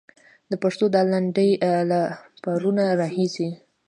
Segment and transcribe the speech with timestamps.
[0.51, 1.49] د پښتو دا لنډۍ
[1.91, 2.01] له
[2.43, 3.49] پرونه راهيسې.